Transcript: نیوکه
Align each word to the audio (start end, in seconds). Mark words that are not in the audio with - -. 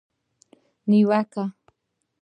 نیوکه 0.87 1.43